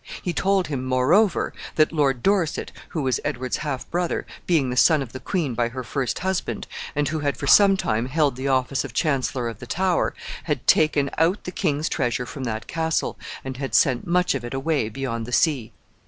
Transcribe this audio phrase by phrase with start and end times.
[0.23, 5.03] He told him, moreover, that Lord Dorset, who was Edward's half brother, being the son
[5.03, 8.47] of the queen by her first husband, and who had for some time held the
[8.47, 13.15] office of Chancellor of the Tower, had taken out the king's treasure from that castle,
[13.45, 15.71] and had sent much of it away beyond the sea.